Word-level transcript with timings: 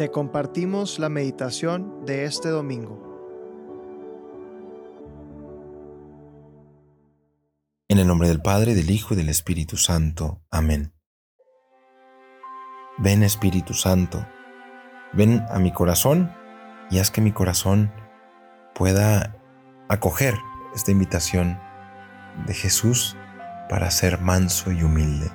te 0.00 0.10
compartimos 0.10 0.98
la 0.98 1.10
meditación 1.10 2.06
de 2.06 2.24
este 2.24 2.48
domingo. 2.48 2.98
En 7.86 7.98
el 7.98 8.06
nombre 8.06 8.28
del 8.28 8.40
Padre, 8.40 8.74
del 8.74 8.90
Hijo 8.90 9.12
y 9.12 9.18
del 9.18 9.28
Espíritu 9.28 9.76
Santo. 9.76 10.40
Amén. 10.50 10.94
Ven 12.96 13.22
Espíritu 13.22 13.74
Santo, 13.74 14.26
ven 15.12 15.44
a 15.50 15.58
mi 15.58 15.70
corazón 15.70 16.32
y 16.90 16.98
haz 16.98 17.10
que 17.10 17.20
mi 17.20 17.32
corazón 17.32 17.92
pueda 18.74 19.36
acoger 19.90 20.34
esta 20.74 20.92
invitación 20.92 21.60
de 22.46 22.54
Jesús 22.54 23.18
para 23.68 23.90
ser 23.90 24.18
manso 24.22 24.72
y 24.72 24.82
humilde. 24.82 25.30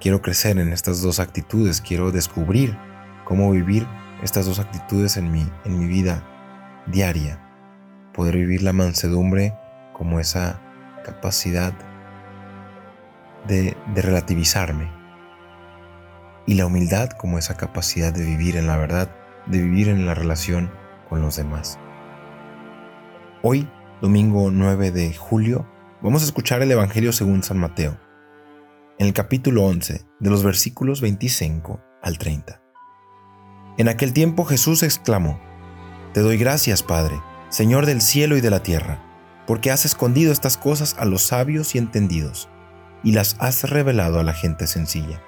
Quiero 0.00 0.20
crecer 0.20 0.58
en 0.58 0.72
estas 0.72 1.00
dos 1.00 1.20
actitudes, 1.20 1.80
quiero 1.80 2.10
descubrir 2.10 2.76
cómo 3.26 3.50
vivir 3.50 3.86
estas 4.22 4.46
dos 4.46 4.60
actitudes 4.60 5.16
en 5.16 5.30
mi, 5.30 5.46
en 5.64 5.78
mi 5.78 5.86
vida 5.86 6.22
diaria. 6.86 7.42
Poder 8.14 8.36
vivir 8.36 8.62
la 8.62 8.72
mansedumbre 8.72 9.52
como 9.92 10.20
esa 10.20 10.60
capacidad 11.04 11.74
de, 13.46 13.76
de 13.94 14.02
relativizarme. 14.02 14.90
Y 16.46 16.54
la 16.54 16.66
humildad 16.66 17.10
como 17.10 17.38
esa 17.38 17.56
capacidad 17.56 18.14
de 18.14 18.24
vivir 18.24 18.56
en 18.56 18.68
la 18.68 18.76
verdad, 18.76 19.10
de 19.46 19.60
vivir 19.60 19.88
en 19.88 20.06
la 20.06 20.14
relación 20.14 20.70
con 21.08 21.20
los 21.20 21.36
demás. 21.36 21.78
Hoy, 23.42 23.68
domingo 24.00 24.50
9 24.52 24.92
de 24.92 25.12
julio, 25.14 25.66
vamos 26.00 26.22
a 26.22 26.26
escuchar 26.26 26.62
el 26.62 26.70
Evangelio 26.70 27.12
según 27.12 27.42
San 27.42 27.58
Mateo, 27.58 27.98
en 28.98 29.08
el 29.08 29.12
capítulo 29.12 29.64
11, 29.64 30.06
de 30.20 30.30
los 30.30 30.44
versículos 30.44 31.00
25 31.00 31.80
al 32.02 32.18
30. 32.18 32.65
En 33.78 33.88
aquel 33.88 34.12
tiempo 34.12 34.44
Jesús 34.44 34.82
exclamó, 34.82 35.38
Te 36.14 36.20
doy 36.20 36.38
gracias, 36.38 36.82
Padre, 36.82 37.20
Señor 37.50 37.84
del 37.84 38.00
cielo 38.00 38.36
y 38.36 38.40
de 38.40 38.50
la 38.50 38.62
tierra, 38.62 39.02
porque 39.46 39.70
has 39.70 39.84
escondido 39.84 40.32
estas 40.32 40.56
cosas 40.56 40.96
a 40.98 41.04
los 41.04 41.22
sabios 41.22 41.74
y 41.74 41.78
entendidos, 41.78 42.48
y 43.04 43.12
las 43.12 43.36
has 43.38 43.68
revelado 43.68 44.18
a 44.18 44.22
la 44.22 44.32
gente 44.32 44.66
sencilla. 44.66 45.22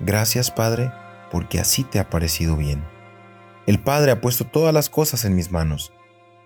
Gracias, 0.00 0.50
Padre, 0.50 0.92
porque 1.30 1.60
así 1.60 1.84
te 1.84 1.98
ha 1.98 2.10
parecido 2.10 2.56
bien. 2.56 2.84
El 3.66 3.80
Padre 3.80 4.10
ha 4.10 4.20
puesto 4.20 4.44
todas 4.44 4.74
las 4.74 4.90
cosas 4.90 5.24
en 5.24 5.34
mis 5.34 5.50
manos. 5.50 5.92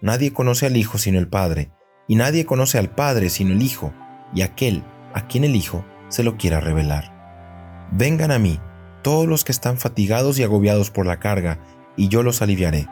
Nadie 0.02 0.32
conoce 0.32 0.66
al 0.66 0.76
Hijo 0.76 0.98
sino 0.98 1.18
el 1.18 1.28
Padre, 1.28 1.70
y 2.06 2.16
nadie 2.16 2.44
conoce 2.44 2.78
al 2.78 2.90
Padre 2.90 3.30
sino 3.30 3.52
el 3.52 3.62
Hijo, 3.62 3.92
y 4.34 4.42
aquel 4.42 4.84
a 5.14 5.26
quien 5.26 5.44
el 5.44 5.56
Hijo 5.56 5.84
se 6.08 6.22
lo 6.22 6.36
quiera 6.36 6.60
revelar. 6.60 7.88
Vengan 7.92 8.30
a 8.30 8.38
mí, 8.38 8.60
todos 9.02 9.26
los 9.26 9.44
que 9.44 9.52
están 9.52 9.78
fatigados 9.78 10.38
y 10.38 10.42
agobiados 10.42 10.90
por 10.90 11.06
la 11.06 11.18
carga, 11.18 11.58
y 11.96 12.08
yo 12.08 12.22
los 12.22 12.42
aliviaré. 12.42 12.88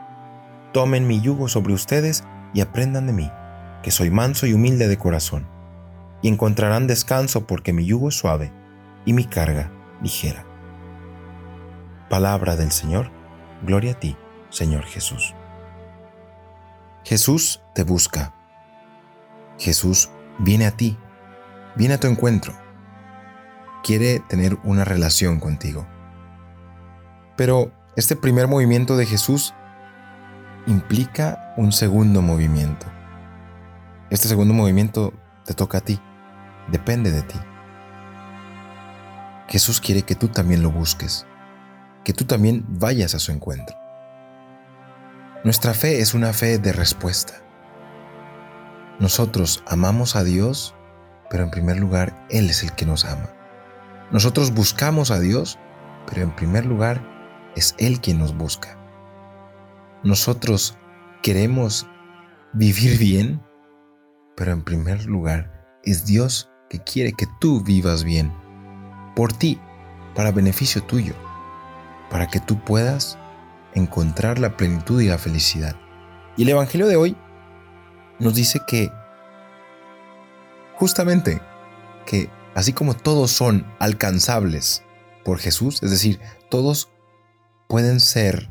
Tomen 0.73 1.07
mi 1.07 1.21
yugo 1.21 1.47
sobre 1.47 1.73
ustedes 1.73 2.23
y 2.53 2.61
aprendan 2.61 3.07
de 3.07 3.13
mí, 3.13 3.31
que 3.83 3.91
soy 3.91 4.09
manso 4.09 4.45
y 4.45 4.53
humilde 4.53 4.87
de 4.87 4.97
corazón, 4.97 5.47
y 6.21 6.27
encontrarán 6.27 6.87
descanso 6.87 7.47
porque 7.47 7.73
mi 7.73 7.85
yugo 7.85 8.09
es 8.09 8.15
suave 8.15 8.51
y 9.05 9.13
mi 9.13 9.25
carga 9.25 9.71
ligera. 10.01 10.45
Palabra 12.09 12.55
del 12.55 12.71
Señor, 12.71 13.11
gloria 13.63 13.91
a 13.91 13.99
ti, 13.99 14.17
Señor 14.49 14.83
Jesús. 14.83 15.33
Jesús 17.03 17.61
te 17.73 17.83
busca. 17.83 18.33
Jesús 19.57 20.09
viene 20.39 20.65
a 20.65 20.71
ti, 20.71 20.97
viene 21.75 21.95
a 21.95 21.99
tu 21.99 22.07
encuentro. 22.07 22.53
Quiere 23.83 24.19
tener 24.19 24.57
una 24.63 24.85
relación 24.85 25.39
contigo. 25.39 25.87
Pero 27.39 27.71
este 27.95 28.17
primer 28.17 28.49
movimiento 28.49 28.97
de 28.97 29.05
Jesús 29.05 29.53
implica 30.67 31.53
un 31.55 31.71
segundo 31.71 32.21
movimiento. 32.21 32.85
Este 34.09 34.27
segundo 34.27 34.53
movimiento 34.53 35.13
te 35.45 35.53
toca 35.53 35.77
a 35.77 35.81
ti, 35.81 36.01
depende 36.69 37.11
de 37.11 37.21
ti. 37.21 37.39
Jesús 39.47 39.79
quiere 39.79 40.01
que 40.01 40.15
tú 40.15 40.27
también 40.27 40.61
lo 40.61 40.69
busques, 40.69 41.25
que 42.03 42.11
tú 42.11 42.25
también 42.25 42.65
vayas 42.67 43.15
a 43.15 43.19
su 43.19 43.31
encuentro. 43.31 43.73
Nuestra 45.45 45.73
fe 45.73 46.01
es 46.01 46.13
una 46.13 46.33
fe 46.33 46.57
de 46.57 46.73
respuesta. 46.73 47.35
Nosotros 48.99 49.63
amamos 49.65 50.17
a 50.17 50.25
Dios, 50.25 50.75
pero 51.29 51.45
en 51.45 51.51
primer 51.51 51.79
lugar 51.79 52.27
Él 52.29 52.49
es 52.49 52.63
el 52.63 52.73
que 52.73 52.85
nos 52.85 53.05
ama. 53.05 53.29
Nosotros 54.11 54.53
buscamos 54.53 55.09
a 55.09 55.21
Dios, 55.21 55.57
pero 56.05 56.23
en 56.23 56.35
primer 56.35 56.65
lugar 56.65 57.17
es 57.59 57.75
Él 57.77 57.99
quien 58.01 58.19
nos 58.19 58.35
busca. 58.35 58.77
Nosotros 60.03 60.77
queremos 61.21 61.85
vivir 62.53 62.97
bien, 62.97 63.41
pero 64.35 64.53
en 64.53 64.63
primer 64.63 65.05
lugar 65.05 65.77
es 65.83 66.05
Dios 66.05 66.49
que 66.69 66.79
quiere 66.79 67.13
que 67.13 67.27
tú 67.39 67.61
vivas 67.61 68.03
bien, 68.03 68.33
por 69.15 69.33
ti, 69.33 69.59
para 70.15 70.31
beneficio 70.31 70.81
tuyo, 70.83 71.13
para 72.09 72.27
que 72.27 72.39
tú 72.39 72.63
puedas 72.63 73.17
encontrar 73.73 74.39
la 74.39 74.55
plenitud 74.55 75.01
y 75.01 75.07
la 75.07 75.17
felicidad. 75.17 75.75
Y 76.37 76.43
el 76.43 76.49
Evangelio 76.49 76.87
de 76.87 76.95
hoy 76.95 77.17
nos 78.19 78.35
dice 78.35 78.61
que 78.65 78.89
justamente 80.75 81.41
que 82.05 82.29
así 82.55 82.71
como 82.71 82.93
todos 82.93 83.31
son 83.31 83.65
alcanzables 83.79 84.83
por 85.25 85.39
Jesús, 85.39 85.83
es 85.83 85.91
decir, 85.91 86.19
todos 86.49 86.89
pueden 87.69 88.01
ser 88.01 88.49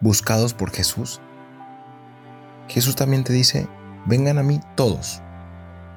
buscados 0.00 0.54
por 0.54 0.70
Jesús, 0.70 1.20
Jesús 2.68 2.96
también 2.96 3.24
te 3.24 3.32
dice, 3.32 3.68
vengan 4.06 4.38
a 4.38 4.42
mí 4.42 4.60
todos. 4.76 5.20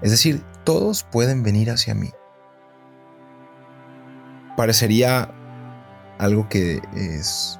Es 0.01 0.11
decir, 0.11 0.43
todos 0.65 1.03
pueden 1.03 1.43
venir 1.43 1.71
hacia 1.71 1.95
mí. 1.95 2.11
Parecería 4.57 5.31
algo 6.17 6.49
que 6.49 6.81
es 6.95 7.59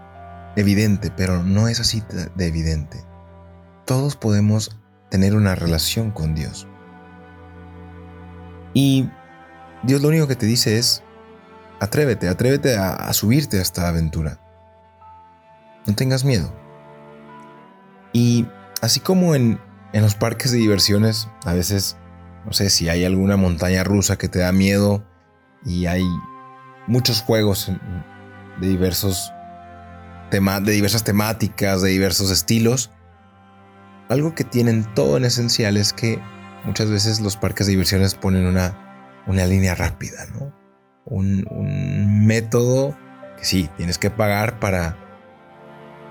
evidente, 0.55 1.11
pero 1.15 1.43
no 1.43 1.67
es 1.67 1.79
así 1.79 2.03
de 2.35 2.47
evidente. 2.47 3.05
Todos 3.85 4.15
podemos 4.15 4.77
tener 5.09 5.35
una 5.35 5.55
relación 5.55 6.11
con 6.11 6.35
Dios. 6.35 6.67
Y 8.73 9.09
Dios 9.83 10.01
lo 10.01 10.09
único 10.09 10.27
que 10.27 10.35
te 10.35 10.45
dice 10.45 10.77
es, 10.77 11.03
atrévete, 11.79 12.27
atrévete 12.27 12.77
a, 12.77 13.11
subirte 13.13 13.59
a 13.59 13.61
esta 13.61 13.87
aventura. 13.87 14.39
No 15.87 15.95
tengas 15.95 16.23
miedo. 16.23 16.53
Y 18.13 18.45
así 18.81 18.99
como 18.99 19.33
en, 19.33 19.59
en 19.93 20.01
los 20.03 20.15
parques 20.15 20.51
de 20.51 20.57
diversiones, 20.59 21.29
a 21.45 21.53
veces, 21.53 21.97
no 22.45 22.53
sé 22.53 22.69
si 22.69 22.89
hay 22.89 23.05
alguna 23.05 23.37
montaña 23.37 23.83
rusa 23.83 24.17
que 24.17 24.27
te 24.27 24.39
da 24.39 24.51
miedo 24.51 25.03
y 25.65 25.87
hay 25.87 26.03
muchos 26.87 27.21
juegos 27.21 27.71
de 28.59 28.67
diversos 28.67 29.31
de 30.29 30.71
diversas 30.71 31.03
temáticas, 31.03 31.81
de 31.81 31.89
diversos 31.89 32.31
estilos. 32.31 32.91
Algo 34.09 34.35
que 34.35 34.43
tienen 34.43 34.85
todo 34.93 35.17
en 35.17 35.25
esencial 35.25 35.77
es 35.77 35.93
que 35.93 36.19
muchas 36.65 36.89
veces 36.89 37.19
los 37.19 37.37
parques 37.37 37.67
de 37.67 37.71
diversiones 37.71 38.15
ponen 38.15 38.45
una, 38.45 39.23
una 39.25 39.45
línea 39.45 39.75
rápida, 39.75 40.25
¿no? 40.33 40.53
Un, 41.05 41.45
un 41.49 42.25
método 42.25 42.97
que 43.37 43.45
sí, 43.45 43.69
tienes 43.77 43.97
que 43.97 44.09
pagar 44.09 44.59
para, 44.59 44.97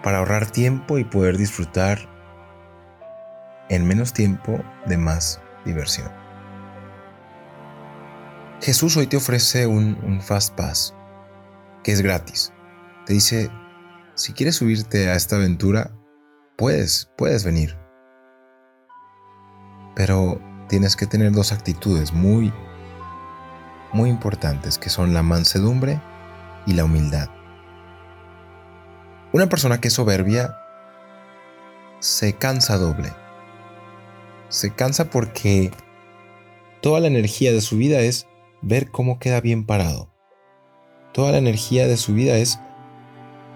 para 0.06 0.18
ahorrar 0.18 0.48
tiempo 0.48 0.98
y 0.98 1.04
poder 1.04 1.36
disfrutar 1.36 1.98
en 3.68 3.88
menos 3.88 4.12
tiempo 4.12 4.62
de 4.86 4.96
más 4.96 5.40
diversión. 5.64 6.08
Jesús 8.60 8.96
hoy 8.96 9.08
te 9.08 9.16
ofrece 9.16 9.66
un, 9.66 10.20
Fast 10.22 10.54
Pass, 10.54 10.94
que 11.82 11.90
es 11.90 12.02
gratis. 12.02 12.52
Te 13.04 13.14
dice, 13.14 13.50
si 14.14 14.32
quieres 14.32 14.54
subirte 14.54 15.08
a 15.08 15.16
esta 15.16 15.34
aventura, 15.34 15.90
puedes, 16.56 17.10
puedes 17.16 17.44
venir. 17.44 17.76
Pero 19.96 20.40
tienes 20.68 20.94
que 20.94 21.08
tener 21.08 21.32
dos 21.32 21.50
actitudes 21.50 22.12
muy, 22.12 22.52
muy 23.92 24.08
importantes, 24.08 24.78
que 24.78 24.88
son 24.88 25.12
la 25.14 25.24
mansedumbre 25.24 26.00
y 26.64 26.74
la 26.74 26.84
humildad. 26.84 27.28
Una 29.36 29.50
persona 29.50 29.82
que 29.82 29.88
es 29.88 29.92
soberbia 29.92 30.56
se 32.00 32.32
cansa 32.32 32.78
doble. 32.78 33.12
Se 34.48 34.74
cansa 34.74 35.10
porque 35.10 35.72
toda 36.80 37.00
la 37.00 37.08
energía 37.08 37.52
de 37.52 37.60
su 37.60 37.76
vida 37.76 38.00
es 38.00 38.26
ver 38.62 38.90
cómo 38.90 39.18
queda 39.18 39.42
bien 39.42 39.66
parado. 39.66 40.08
Toda 41.12 41.32
la 41.32 41.36
energía 41.36 41.86
de 41.86 41.98
su 41.98 42.14
vida 42.14 42.38
es 42.38 42.58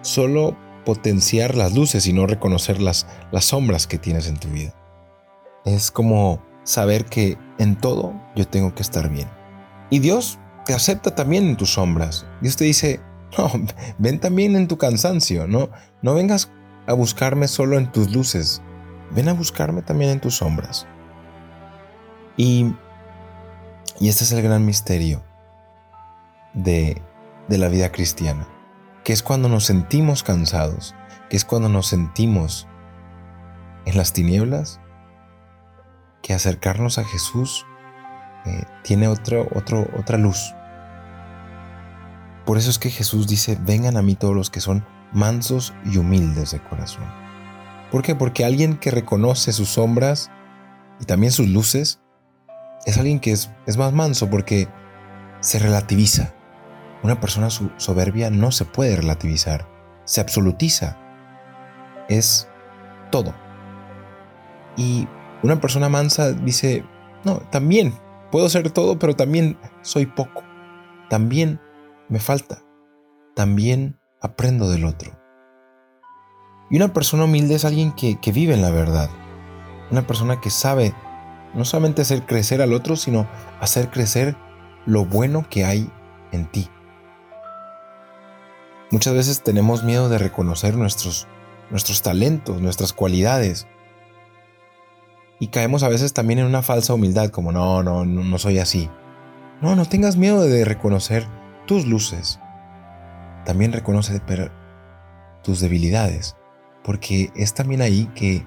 solo 0.02 0.54
potenciar 0.84 1.56
las 1.56 1.72
luces 1.74 2.06
y 2.06 2.12
no 2.12 2.26
reconocer 2.26 2.78
las, 2.78 3.06
las 3.32 3.46
sombras 3.46 3.86
que 3.86 3.96
tienes 3.96 4.28
en 4.28 4.36
tu 4.36 4.48
vida. 4.48 4.74
Es 5.64 5.90
como 5.90 6.44
saber 6.62 7.06
que 7.06 7.38
en 7.56 7.74
todo 7.74 8.12
yo 8.36 8.46
tengo 8.46 8.74
que 8.74 8.82
estar 8.82 9.08
bien. 9.08 9.30
Y 9.88 10.00
Dios 10.00 10.38
te 10.66 10.74
acepta 10.74 11.14
también 11.14 11.48
en 11.48 11.56
tus 11.56 11.72
sombras. 11.72 12.26
Dios 12.42 12.56
te 12.58 12.64
dice, 12.64 13.00
No, 13.38 13.48
ven 13.98 14.18
también 14.18 14.56
en 14.56 14.66
tu 14.66 14.76
cansancio, 14.76 15.46
no, 15.46 15.70
no 16.02 16.14
vengas 16.14 16.50
a 16.86 16.94
buscarme 16.94 17.46
solo 17.46 17.78
en 17.78 17.92
tus 17.92 18.10
luces, 18.10 18.60
ven 19.12 19.28
a 19.28 19.34
buscarme 19.34 19.82
también 19.82 20.10
en 20.10 20.20
tus 20.20 20.36
sombras. 20.36 20.86
Y, 22.36 22.74
y 24.00 24.08
este 24.08 24.24
es 24.24 24.32
el 24.32 24.42
gran 24.42 24.66
misterio 24.66 25.22
de, 26.54 27.00
de 27.48 27.58
la 27.58 27.68
vida 27.68 27.92
cristiana, 27.92 28.48
que 29.04 29.12
es 29.12 29.22
cuando 29.22 29.48
nos 29.48 29.64
sentimos 29.64 30.22
cansados, 30.22 30.94
que 31.28 31.36
es 31.36 31.44
cuando 31.44 31.68
nos 31.68 31.86
sentimos 31.86 32.66
en 33.84 33.96
las 33.96 34.12
tinieblas, 34.12 34.80
que 36.22 36.34
acercarnos 36.34 36.98
a 36.98 37.04
Jesús 37.04 37.64
eh, 38.46 38.64
tiene 38.82 39.08
otro, 39.08 39.48
otro, 39.54 39.86
otra 39.98 40.18
luz. 40.18 40.54
Por 42.50 42.58
eso 42.58 42.68
es 42.70 42.80
que 42.80 42.90
Jesús 42.90 43.28
dice, 43.28 43.56
vengan 43.64 43.96
a 43.96 44.02
mí 44.02 44.16
todos 44.16 44.34
los 44.34 44.50
que 44.50 44.58
son 44.58 44.84
mansos 45.12 45.72
y 45.84 45.98
humildes 45.98 46.50
de 46.50 46.58
corazón. 46.58 47.04
¿Por 47.92 48.02
qué? 48.02 48.16
Porque 48.16 48.44
alguien 48.44 48.76
que 48.76 48.90
reconoce 48.90 49.52
sus 49.52 49.68
sombras 49.68 50.32
y 51.00 51.04
también 51.04 51.30
sus 51.30 51.46
luces 51.46 52.00
es 52.86 52.98
alguien 52.98 53.20
que 53.20 53.30
es, 53.30 53.52
es 53.66 53.76
más 53.76 53.92
manso 53.92 54.28
porque 54.28 54.66
se 55.38 55.60
relativiza. 55.60 56.34
Una 57.04 57.20
persona 57.20 57.50
soberbia 57.50 58.30
no 58.30 58.50
se 58.50 58.64
puede 58.64 58.96
relativizar, 58.96 59.68
se 60.04 60.20
absolutiza. 60.20 60.98
Es 62.08 62.48
todo. 63.12 63.32
Y 64.76 65.06
una 65.44 65.60
persona 65.60 65.88
mansa 65.88 66.32
dice, 66.32 66.84
no, 67.22 67.36
también 67.52 67.94
puedo 68.32 68.48
ser 68.48 68.72
todo, 68.72 68.98
pero 68.98 69.14
también 69.14 69.56
soy 69.82 70.06
poco. 70.06 70.42
También 71.08 71.60
me 72.10 72.18
falta. 72.18 72.62
También 73.34 73.98
aprendo 74.20 74.68
del 74.68 74.84
otro. 74.84 75.18
Y 76.70 76.76
una 76.76 76.92
persona 76.92 77.24
humilde 77.24 77.54
es 77.54 77.64
alguien 77.64 77.92
que, 77.92 78.18
vive 78.32 78.54
en 78.54 78.62
la 78.62 78.70
verdad. 78.70 79.08
Una 79.90 80.06
persona 80.06 80.40
que 80.40 80.50
sabe 80.50 80.94
no 81.54 81.64
solamente 81.64 82.02
hacer 82.02 82.26
crecer 82.26 82.60
al 82.62 82.72
otro, 82.72 82.96
sino 82.96 83.26
hacer 83.60 83.90
crecer 83.90 84.36
lo 84.86 85.04
bueno 85.04 85.46
que 85.48 85.64
hay 85.64 85.90
en 86.32 86.46
ti. 86.46 86.68
Muchas 88.92 89.14
veces 89.14 89.42
tenemos 89.42 89.84
miedo 89.84 90.08
de 90.08 90.18
reconocer 90.18 90.76
nuestros, 90.76 91.26
nuestros 91.70 92.02
talentos, 92.02 92.60
nuestras 92.60 92.92
cualidades. 92.92 93.66
Y 95.40 95.48
caemos 95.48 95.82
a 95.82 95.88
veces 95.88 96.12
también 96.12 96.40
en 96.40 96.46
una 96.46 96.62
falsa 96.62 96.94
humildad, 96.94 97.30
como 97.30 97.50
no, 97.50 97.82
no, 97.82 98.04
no, 98.04 98.38
soy 98.38 98.58
así. 98.58 98.90
No, 99.60 99.74
no 99.74 99.86
tengas 99.86 100.16
miedo 100.16 100.42
de 100.42 100.64
reconocer 100.64 101.26
tus 101.70 101.86
luces. 101.86 102.40
También 103.44 103.72
reconoce 103.72 104.20
tus 105.44 105.60
debilidades, 105.60 106.34
porque 106.82 107.30
es 107.36 107.54
también 107.54 107.80
ahí 107.80 108.10
que 108.16 108.44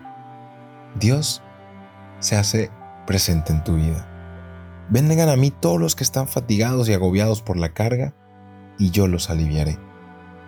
Dios 0.99 1.41
se 2.19 2.35
hace 2.35 2.69
presente 3.07 3.53
en 3.53 3.63
tu 3.63 3.75
vida. 3.75 4.05
Vengan 4.89 5.29
a 5.29 5.37
mí 5.37 5.51
todos 5.51 5.79
los 5.79 5.95
que 5.95 6.03
están 6.03 6.27
fatigados 6.27 6.89
y 6.89 6.93
agobiados 6.93 7.41
por 7.41 7.55
la 7.55 7.73
carga, 7.73 8.13
y 8.77 8.91
yo 8.91 9.07
los 9.07 9.29
aliviaré. 9.29 9.79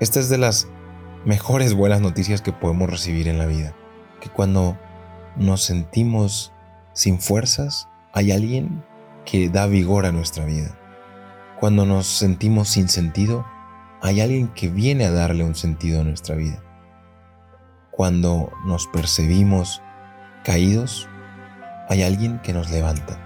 Esta 0.01 0.19
es 0.19 0.27
de 0.27 0.37
las 0.37 0.67
mejores 1.23 1.75
buenas 1.75 2.01
noticias 2.01 2.41
que 2.41 2.51
podemos 2.51 2.89
recibir 2.89 3.29
en 3.29 3.37
la 3.37 3.45
vida, 3.45 3.73
que 4.19 4.27
cuando 4.27 4.77
nos 5.37 5.63
sentimos 5.63 6.51
sin 6.91 7.21
fuerzas, 7.21 7.87
hay 8.11 8.33
alguien 8.33 8.83
que 9.23 9.47
da 9.47 9.65
vigor 9.65 10.05
a 10.05 10.11
nuestra 10.11 10.43
vida. 10.43 10.77
Cuando 11.59 11.85
nos 11.85 12.05
sentimos 12.05 12.69
sin 12.69 12.89
sentido, 12.89 13.45
hay 14.01 14.19
alguien 14.19 14.49
que 14.49 14.69
viene 14.69 15.05
a 15.05 15.11
darle 15.11 15.43
un 15.43 15.55
sentido 15.55 16.01
a 16.01 16.03
nuestra 16.03 16.35
vida. 16.35 16.61
Cuando 17.91 18.51
nos 18.65 18.87
percibimos 18.87 19.81
caídos, 20.43 21.07
hay 21.87 22.03
alguien 22.03 22.39
que 22.39 22.53
nos 22.53 22.69
levanta. 22.71 23.17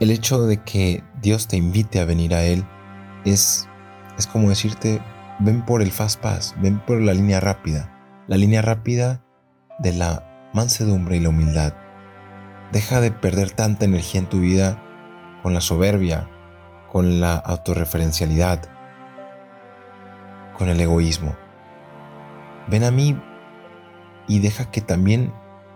El 0.00 0.10
hecho 0.10 0.46
de 0.46 0.62
que 0.62 1.04
Dios 1.20 1.48
te 1.48 1.56
invite 1.56 2.00
a 2.00 2.06
venir 2.06 2.34
a 2.34 2.44
Él 2.44 2.64
es, 3.24 3.68
es 4.16 4.26
como 4.26 4.48
decirte, 4.48 5.02
ven 5.38 5.64
por 5.64 5.82
el 5.82 5.90
fast 5.90 6.20
pass, 6.20 6.54
ven 6.60 6.78
por 6.78 7.00
la 7.00 7.12
línea 7.12 7.40
rápida, 7.40 7.92
la 8.26 8.36
línea 8.36 8.62
rápida 8.62 9.22
de 9.80 9.92
la 9.92 10.50
mansedumbre 10.54 11.18
y 11.18 11.20
la 11.20 11.28
humildad. 11.28 11.74
Deja 12.72 13.00
de 13.00 13.10
perder 13.10 13.50
tanta 13.50 13.84
energía 13.84 14.20
en 14.20 14.28
tu 14.28 14.40
vida 14.40 14.82
con 15.42 15.52
la 15.52 15.60
soberbia, 15.60 16.28
con 16.90 17.20
la 17.20 17.36
autorreferencialidad, 17.36 18.62
con 20.56 20.68
el 20.68 20.80
egoísmo. 20.80 21.36
Ven 22.68 22.84
a 22.84 22.90
mí 22.90 23.20
y 24.26 24.40
deja 24.40 24.70
que 24.70 24.80
también 24.80 25.32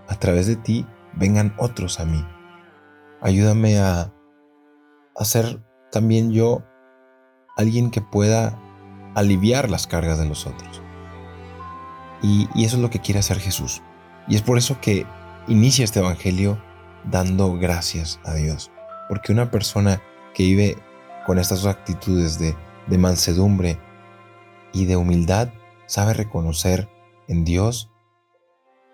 a 0.09 0.17
través 0.17 0.47
de 0.47 0.56
ti 0.56 0.87
vengan 1.14 1.55
otros 1.59 2.00
a 2.00 2.05
mí. 2.05 2.25
Ayúdame 3.20 3.79
a, 3.79 4.12
hacer 5.17 5.47
ser 5.47 5.64
también 5.91 6.32
yo 6.32 6.62
alguien 7.56 7.91
que 7.91 8.00
pueda 8.00 8.59
aliviar 9.14 9.70
las 9.70 9.87
cargas 9.87 10.19
de 10.19 10.26
los 10.26 10.47
otros. 10.47 10.82
Y, 12.23 12.49
y 12.55 12.64
eso 12.64 12.76
es 12.76 12.82
lo 12.82 12.91
que 12.91 13.00
quiere 13.00 13.20
hacer 13.20 13.38
Jesús. 13.38 13.82
Y 14.29 14.37
es 14.37 14.43
por 14.43 14.59
eso 14.59 14.81
que 14.81 15.06
inicia 15.49 15.85
este 15.85 16.00
Evangelio 16.00 16.62
dando 17.05 17.55
gracias 17.59 18.20
a 18.25 18.35
Dios. 18.35 18.70
Porque 19.09 19.32
una 19.32 19.50
persona 19.50 20.00
que 20.35 20.44
vive 20.44 20.79
con 21.27 21.39
estas 21.39 21.63
dos 21.63 21.75
actitudes 21.75 22.39
de, 22.39 22.57
mansedumbre 22.99 23.79
y 24.73 24.85
de 24.87 24.97
humildad 24.97 25.49
sabe 25.87 26.15
reconocer 26.15 26.89
en 27.29 27.45
Dios 27.45 27.91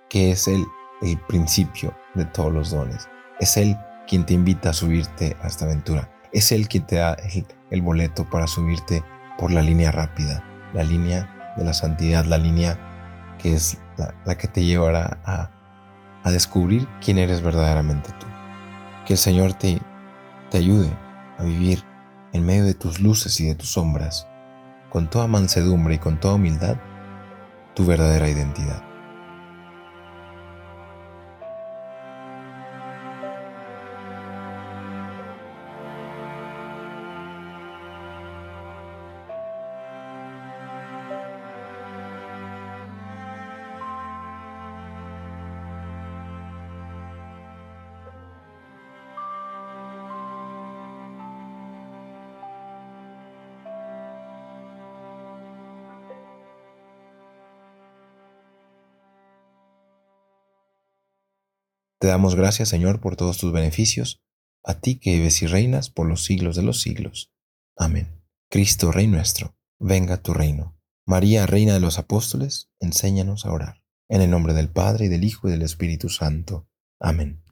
que 0.09 0.31
es 0.31 0.47
el, 0.47 0.65
el 1.03 1.19
principio 1.23 1.95
de 2.15 2.25
todos 2.27 2.53
los 2.53 2.71
dones. 2.71 3.09
Es 3.41 3.57
Él 3.57 3.77
quien 4.07 4.25
te 4.25 4.35
invita 4.35 4.71
a 4.71 4.75
subirte 4.75 5.37
a 5.43 5.49
esta 5.49 5.65
aventura. 5.65 6.11
Es 6.33 6.53
Él 6.53 6.69
quien 6.69 6.87
te 6.87 6.97
da 6.97 7.17
el 7.71 7.83
boleto 7.83 8.29
para 8.29 8.47
subirte 8.47 9.03
por 9.39 9.51
la 9.51 9.63
línea 9.63 9.91
rápida, 9.91 10.45
la 10.75 10.83
línea 10.83 11.55
de 11.57 11.65
la 11.65 11.73
santidad, 11.73 12.25
la 12.25 12.39
línea 12.39 13.37
que 13.39 13.55
es 13.55 13.79
la, 13.97 14.37
que 14.37 14.49
te 14.49 14.65
llevará 14.65 15.19
a, 15.25 15.51
descubrir 16.31 16.87
quién 17.03 17.17
eres 17.17 17.41
verdaderamente 17.41 18.11
tú. 18.21 18.27
Que 19.07 19.15
el 19.15 19.19
Señor 19.19 19.55
te 19.55 19.81
ayude 20.53 20.91
a 21.39 21.43
vivir 21.43 21.83
en 22.33 22.47
medio 22.47 22.65
de 22.65 22.75
tus 22.75 23.01
luces 23.01 23.39
y 23.41 23.47
de 23.47 23.55
tus 23.55 23.71
sombras, 23.71 24.27
con 24.91 25.09
toda 25.11 25.27
mansedumbre 25.27 25.95
y 25.95 25.99
con 25.99 26.19
toda 26.19 26.35
humildad, 26.35 26.77
tu 27.75 27.85
verdadera 27.85 28.29
identidad. 28.29 28.88
Te 62.01 62.07
damos 62.07 62.37
gracias, 62.37 62.69
Señor, 62.69 63.01
por 63.01 63.17
todos 63.17 63.39
tus 63.39 63.53
beneficios, 63.53 64.23
a 64.65 64.75
ti 64.81 65.01
que 65.01 65.17
vives 65.17 65.43
y 65.43 65.47
reinas 65.47 65.91
por 65.91 66.07
los 66.07 66.25
siglos 66.25 66.55
de 66.55 66.63
los 66.63 66.81
siglos. 66.81 67.33
Amén. 67.77 68.23
Cristo, 68.51 68.93
Rey 68.93 69.09
nuestro, 69.09 69.57
venga 69.81 70.23
tu 70.23 70.33
reino. 70.33 70.79
María, 71.07 71.47
Reina 71.47 71.73
de 71.73 71.81
los 71.81 71.99
Apóstoles, 71.99 72.71
enséñanos 72.81 73.47
a 73.47 73.53
orar. 73.53 73.83
En 74.09 74.21
el 74.21 74.31
nombre 74.31 74.55
del 74.55 74.69
Padre, 74.69 75.07
y 75.07 75.09
del 75.09 75.25
Hijo, 75.25 75.49
y 75.49 75.51
del 75.51 75.63
Espíritu 75.63 76.09
Santo. 76.09 76.69
Amén. 77.01 77.43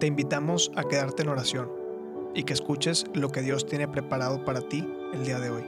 Te 0.00 0.06
invitamos 0.06 0.72
a 0.76 0.84
quedarte 0.84 1.22
en 1.22 1.28
oración 1.28 1.70
y 2.34 2.44
que 2.44 2.52
escuches 2.52 3.04
lo 3.14 3.30
que 3.30 3.42
Dios 3.42 3.66
tiene 3.66 3.88
preparado 3.88 4.44
para 4.44 4.60
ti 4.68 4.86
el 5.12 5.24
día 5.24 5.38
de 5.38 5.50
hoy. 5.50 5.64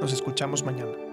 Nos 0.00 0.12
escuchamos 0.12 0.64
mañana. 0.64 1.07